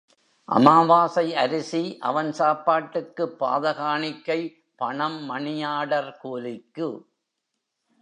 [0.49, 4.39] அமாவாசை அரிசி அவன் சாப்பாட்டுக்குப் பாத காணிக்கை
[4.75, 6.89] பணம் மணியார்டர் கூலிக்கு.